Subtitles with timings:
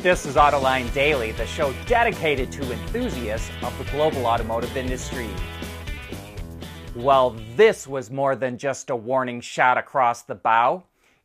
[0.00, 5.28] This is Autoline Daily, the show dedicated to enthusiasts of the global automotive industry.
[6.94, 10.84] Well, this was more than just a warning shot across the bow.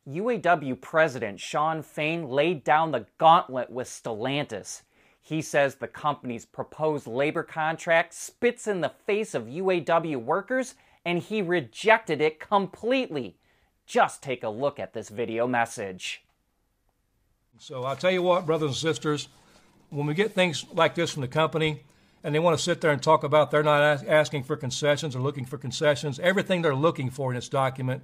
[0.09, 4.81] UAW President Shawn Fain laid down the gauntlet with Stellantis.
[5.21, 10.73] He says the company's proposed labor contract spits in the face of UAW workers
[11.05, 13.37] and he rejected it completely.
[13.85, 16.23] Just take a look at this video message.
[17.59, 19.27] So I'll tell you what, brothers and sisters,
[19.89, 21.83] when we get things like this from the company,
[22.23, 25.19] and they want to sit there and talk about they're not asking for concessions or
[25.19, 26.19] looking for concessions.
[26.19, 28.01] Everything they're looking for in this document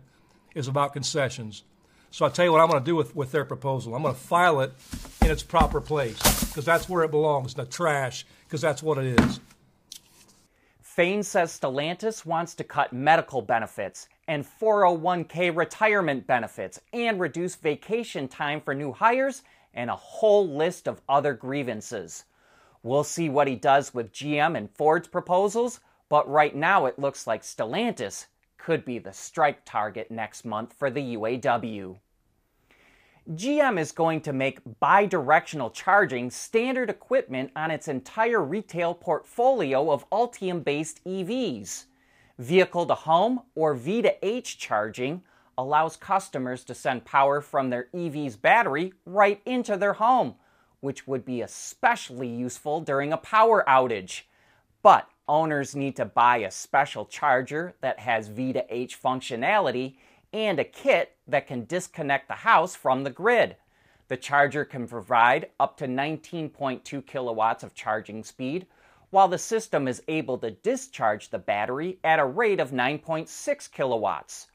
[0.53, 1.63] is about concessions.
[2.11, 3.95] So I'll tell you what I'm going to do with, with their proposal.
[3.95, 4.73] I'm going to file it
[5.21, 9.19] in its proper place because that's where it belongs, the trash, because that's what it
[9.19, 9.39] is.
[10.81, 18.27] Fain says Stellantis wants to cut medical benefits and 401k retirement benefits and reduce vacation
[18.27, 19.41] time for new hires
[19.73, 22.25] and a whole list of other grievances.
[22.83, 27.25] We'll see what he does with GM and Ford's proposals, but right now it looks
[27.25, 28.27] like Stellantis
[28.59, 31.97] could be the strike target next month for the UAW.
[33.31, 40.07] GM is going to make bidirectional charging standard equipment on its entire retail portfolio of
[40.11, 41.85] Ultium based EVs.
[42.39, 45.21] Vehicle to home or V to H charging
[45.57, 50.35] allows customers to send power from their EV's battery right into their home
[50.81, 54.21] which would be especially useful during a power outage.
[54.81, 59.95] But owners need to buy a special charger that has V to H functionality
[60.31, 63.55] and a kit that can disconnect the house from the grid.
[64.07, 68.65] The charger can provide up to 19.2 kilowatts of charging speed,
[69.09, 74.47] while the system is able to discharge the battery at a rate of 9.6 kilowatts.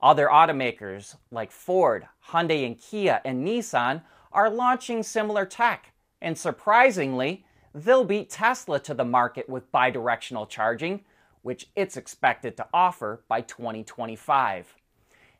[0.00, 7.44] Other automakers like Ford, Hyundai, and Kia and Nissan are launching similar tech, and surprisingly,
[7.74, 11.04] they'll beat Tesla to the market with bidirectional charging,
[11.42, 14.74] which it's expected to offer by 2025.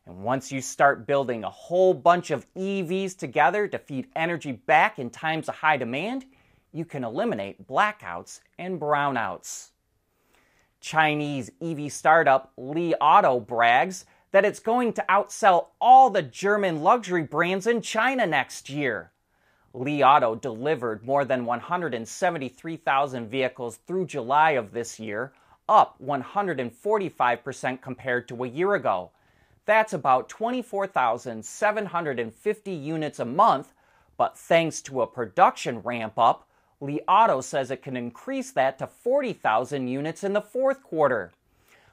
[0.05, 4.99] And once you start building a whole bunch of EVs together to feed energy back
[4.99, 6.25] in times of high demand,
[6.77, 9.71] you can eliminate blackouts and brownouts.
[10.79, 17.23] Chinese EV startup Li Auto brags that it's going to outsell all the German luxury
[17.23, 19.11] brands in China next year.
[19.73, 25.33] Li Auto delivered more than 173,000 vehicles through July of this year,
[25.67, 29.09] up 145% compared to a year ago.
[29.65, 33.73] That's about 24,750 units a month,
[34.15, 36.46] but thanks to a production ramp up,
[36.79, 41.31] Li Auto says it can increase that to 40,000 units in the fourth quarter.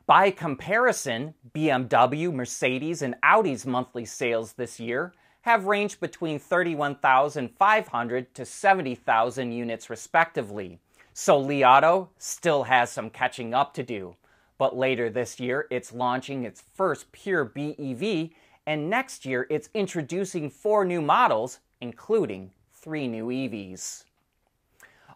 [0.06, 8.44] By comparison, BMW, Mercedes, and Audi's monthly sales this year have ranged between 31,500 to
[8.44, 10.78] 70,000 units respectively.
[11.14, 14.16] So Li Auto still has some catching up to do.
[14.58, 18.30] But later this year, it's launching its first pure BEV,
[18.66, 24.04] and next year, it's introducing four new models, including three new EVs.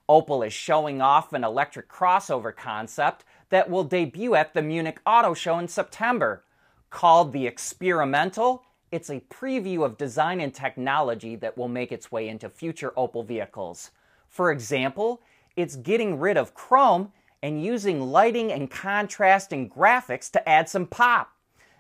[0.08, 5.34] Opel is showing off an electric crossover concept that will debut at the Munich Auto
[5.34, 6.44] Show in September.
[6.88, 12.28] Called the Experimental, it's a preview of design and technology that will make its way
[12.28, 13.90] into future Opel vehicles.
[14.30, 15.20] For example,
[15.56, 21.32] it's getting rid of chrome and using lighting and contrasting graphics to add some pop.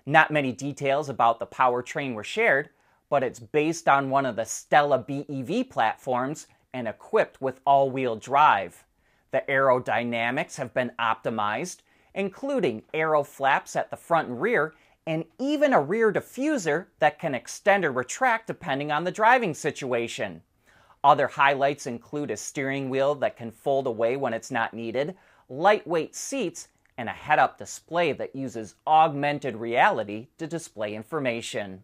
[0.04, 2.68] Not many details about the powertrain were shared,
[3.08, 6.46] but it's based on one of the STLA BEV platforms
[6.78, 8.84] and equipped with all wheel drive.
[9.32, 11.78] The aerodynamics have been optimized,
[12.14, 14.74] including aero flaps at the front and rear,
[15.04, 20.42] and even a rear diffuser that can extend or retract depending on the driving situation.
[21.02, 25.16] Other highlights include a steering wheel that can fold away when it's not needed,
[25.48, 31.82] lightweight seats, and a head up display that uses augmented reality to display information.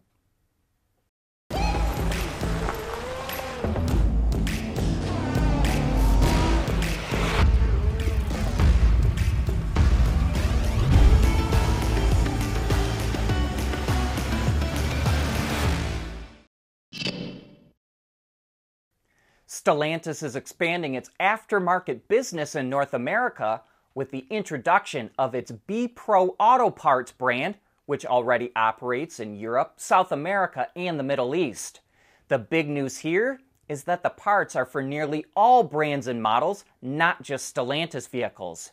[19.47, 23.61] Stellantis is expanding its aftermarket business in North America
[23.93, 27.55] with the introduction of its B Pro Auto Parts brand,
[27.85, 31.81] which already operates in Europe, South America, and the Middle East.
[32.27, 33.39] The big news here
[33.69, 38.71] is that the parts are for nearly all brands and models, not just Stellantis vehicles.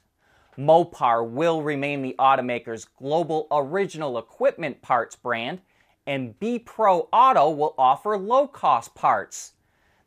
[0.58, 5.60] Mopar will remain the automaker's global original equipment parts brand,
[6.06, 9.52] and B Pro Auto will offer low cost parts.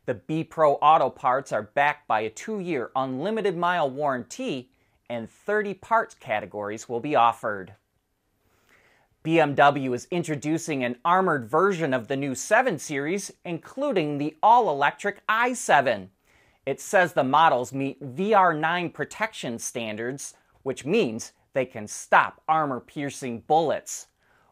[0.06, 4.70] The B Pro Auto parts are backed by a two year unlimited mile warranty,
[5.10, 7.74] and 30 parts categories will be offered.
[9.24, 15.26] BMW is introducing an armored version of the new 7 Series, including the all electric
[15.26, 16.10] i7.
[16.64, 23.40] It says the models meet VR9 protection standards, which means they can stop armor piercing
[23.40, 24.06] bullets.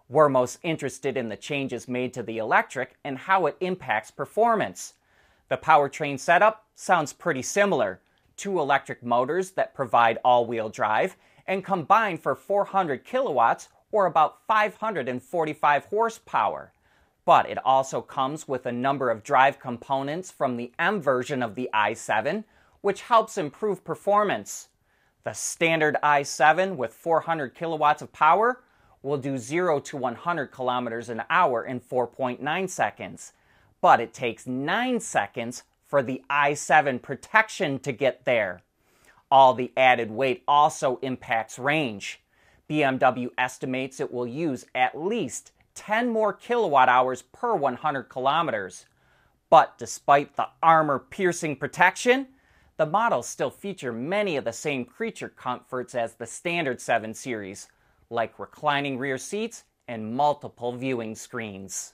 [0.08, 4.94] We're most interested in the changes made to the electric and how it impacts performance.
[5.54, 8.00] The powertrain setup sounds pretty similar.
[8.36, 11.16] Two electric motors that provide all wheel drive
[11.46, 16.72] and combine for 400 kilowatts or about 545 horsepower.
[17.24, 21.54] But it also comes with a number of drive components from the M version of
[21.54, 22.42] the i7,
[22.80, 24.70] which helps improve performance.
[25.22, 28.64] The standard i7 with 400 kilowatts of power
[29.02, 33.34] will do 0 to 100 kilometers an hour in 4.9 seconds,
[33.84, 38.62] but it takes 9 seconds for the i7 protection to get there.
[39.30, 42.22] All the added weight also impacts range.
[42.66, 48.86] BMW estimates it will use at least 10 more kilowatt hours per 100 kilometers.
[49.50, 52.28] But despite the armor piercing protection,
[52.78, 57.68] the models still feature many of the same creature comforts as the standard 7 series,
[58.08, 61.92] like reclining rear seats and multiple viewing screens.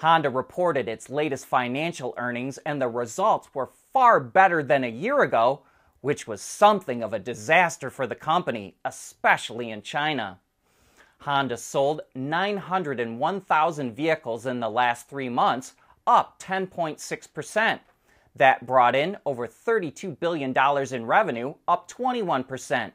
[0.00, 5.20] Honda reported its latest financial earnings, and the results were far better than a year
[5.20, 5.60] ago,
[6.00, 10.40] which was something of a disaster for the company, especially in China.
[11.18, 15.74] Honda sold 901,000 vehicles in the last three months,
[16.06, 17.80] up 10.6%.
[18.34, 20.54] That brought in over $32 billion
[20.94, 22.92] in revenue, up 21%.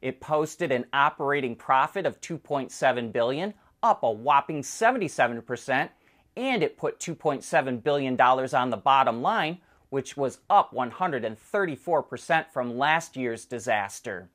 [0.00, 5.90] It posted an operating profit of 2.7 billion, up a whopping 77%,
[6.36, 12.76] and it put 2.7 billion dollars on the bottom line, which was up 134% from
[12.76, 14.28] last year's disaster.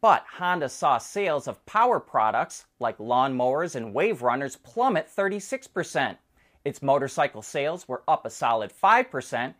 [0.00, 6.18] But Honda saw sales of power products like lawnmowers and wave runners plummet 36%.
[6.64, 9.54] Its motorcycle sales were up a solid 5%,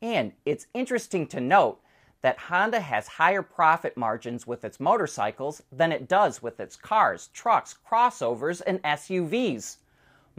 [0.00, 1.80] and it's interesting to note
[2.22, 7.28] that Honda has higher profit margins with its motorcycles than it does with its cars,
[7.32, 9.76] trucks, crossovers, and SUVs.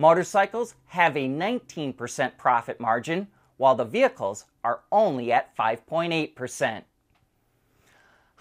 [0.02, 3.28] Motorcycles have a 19% profit margin,
[3.58, 6.84] while the vehicles are only at 5.8%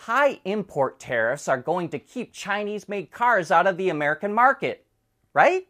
[0.01, 4.87] high import tariffs are going to keep Chinese made cars out of the American market,
[5.35, 5.67] right?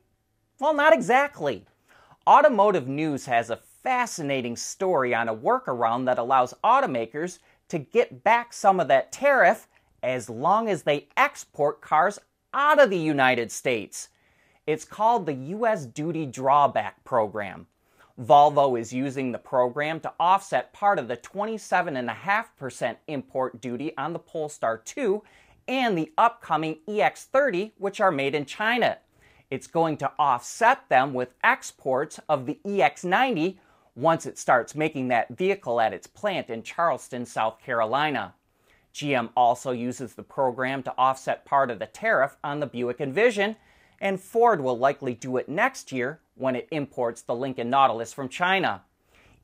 [0.61, 1.65] Well, not exactly.
[2.29, 7.41] Automotive News has a fascinating story on a workaround that allows automakers
[7.71, 9.67] to get back some of that tariff
[10.01, 12.21] as long as they export cars
[12.55, 14.11] out of the United States.
[14.71, 15.85] It's called the U.S.
[15.85, 17.67] Duty Drawback Program.
[18.21, 24.21] Volvo is using the program to offset part of the 27.5% import duty on the
[24.21, 25.25] Polestar 2
[25.67, 28.99] and the upcoming EX30, which are made in China.
[29.51, 33.57] It's going to offset them with exports of the EX90
[33.97, 38.35] once it starts making that vehicle at its plant in Charleston, South Carolina.
[38.95, 43.57] GM also uses the program to offset part of the tariff on the Buick Envision,
[44.01, 48.29] and Ford will likely do it next year when it imports the Lincoln Nautilus from
[48.29, 48.83] China.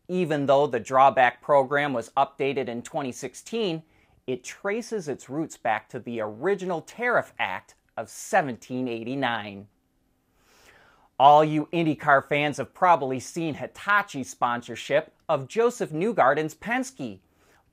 [0.09, 3.83] Even though the drawback program was updated in 2016,
[4.27, 9.69] it traces its roots back to the original Tariff Act of 1789.
[11.19, 17.21] All you IndyCar fans have probably seen Hitachi's sponsorship of Josef Newgarden's Penske.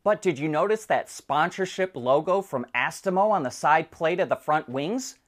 [0.03, 4.35] But did you notice that sponsorship logo from Astemo on the side plate of the
[4.35, 5.19] front wings?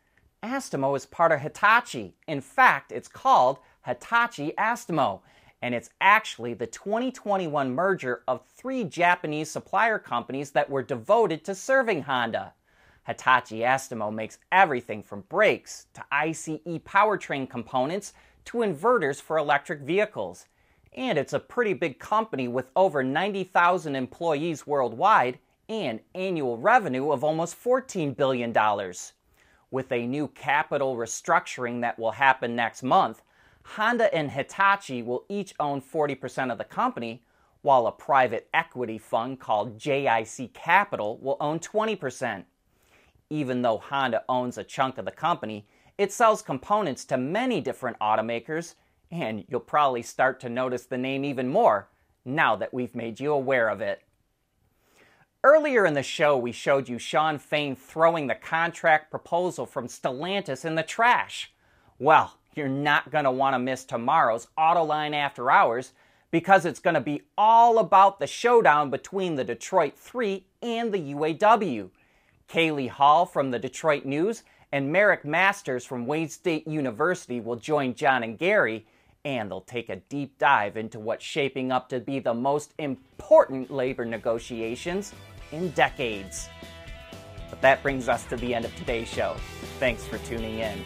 [0.45, 2.15] Astemo is part of Hitachi.
[2.27, 5.21] In fact, it's called Hitachi Astemo,
[5.61, 11.55] and it's actually the 2021 merger of three Japanese supplier companies that were devoted to
[11.55, 12.53] serving Honda.
[13.07, 18.13] Hitachi Astemo makes everything from brakes to ICE powertrain components
[18.45, 20.45] to inverters for electric vehicles.
[20.93, 27.23] And it's a pretty big company with over 90,000 employees worldwide and annual revenue of
[27.23, 28.53] almost $14 billion.
[29.71, 33.23] With a new capital restructuring that will happen next month,
[33.63, 37.23] Honda and Hitachi will each own 40% of the company,
[37.61, 42.43] while a private equity fund called JIC Capital will own 20%.
[43.31, 45.65] Even though Honda owns a chunk of the company,
[45.97, 48.75] it sells components to many different automakers,
[49.09, 51.87] and you'll probably start to notice the name even more
[52.23, 54.03] now that we've made you aware of it.
[55.45, 60.65] Earlier in the show, we showed you Shawn Fain throwing the contract proposal from Stellantis
[60.65, 61.51] in the trash.
[61.99, 65.91] Well, you're not going to want to miss tomorrow's Autoline After Hours
[66.31, 71.13] because it's going to be all about the showdown between the Detroit 3 and the
[71.13, 71.91] UAW.
[72.49, 77.93] Kalea Hall from the Detroit News and Marick Masters from Wayne State University will join
[77.93, 78.87] John and Gary,
[79.23, 83.69] and they'll take a deep dive into what's shaping up to be the most important
[83.69, 85.13] labor negotiations
[85.55, 86.49] in decades.
[87.49, 89.35] But that brings us to the end of today's show.
[89.79, 90.83] Thanks for tuning in.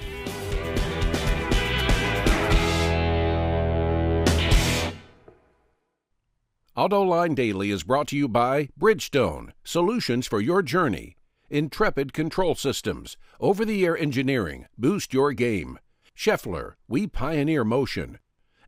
[6.78, 11.18] AutoLine Daily is brought to you by Bridgestone, solutions for your journey.
[11.50, 15.80] Intrepid Control Systems, over the air engineering, boost your game.
[16.16, 18.20] Schaeffler, we pioneer motion.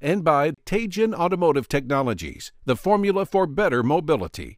[0.01, 4.57] And by Teijin Automotive Technologies, the formula for better mobility.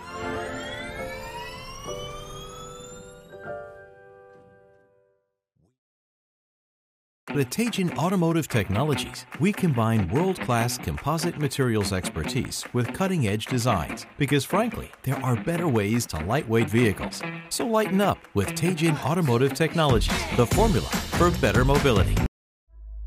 [7.31, 14.91] At Teijin Automotive Technologies, we combine world-class composite materials expertise with cutting-edge designs because frankly,
[15.03, 17.21] there are better ways to lightweight vehicles.
[17.47, 22.17] So lighten up with Teijin Automotive Technologies, the formula for better mobility.